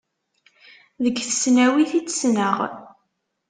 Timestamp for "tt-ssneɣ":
2.01-2.57